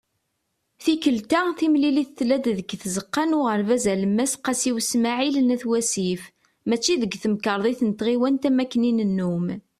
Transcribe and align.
Tikelt-a, 0.83 1.41
timlilit 1.57 2.09
tella-d 2.17 2.45
deg 2.57 2.69
Tzeqqa 2.81 3.23
n 3.25 3.37
Uɣerbaz 3.39 3.85
Alemmas 3.93 4.33
"Qasi 4.45 4.71
Usmaɛil" 4.77 5.35
n 5.41 5.53
At 5.55 5.63
Wasif 5.69 6.21
mačči 6.67 6.93
deg 7.01 7.13
Temkarḍit 7.23 7.81
n 7.83 7.91
Tɣiwant 7.99 8.47
am 8.47 8.57
wakken 8.61 8.89
i 8.89 8.91
nennum. 8.93 9.47